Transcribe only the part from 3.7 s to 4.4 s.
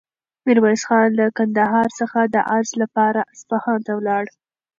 ته ولاړ.